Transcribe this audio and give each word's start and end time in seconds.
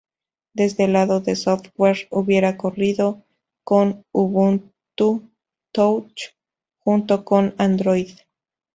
Desde 0.55 0.85
el 0.85 0.93
lado 0.93 1.19
del 1.21 1.35
software, 1.37 2.07
hubiera 2.09 2.57
corrido 2.57 3.23
con 3.63 4.03
Ubuntu 4.11 5.29
Touch 5.71 6.33
junto 6.79 7.23
con 7.23 7.53
Android. 7.59 8.09